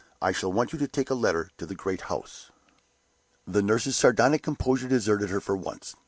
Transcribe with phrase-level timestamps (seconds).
[0.19, 2.49] I shall want you to take a letter to the great house."
[3.45, 5.95] The nurse's sardonic composure deserted her for once.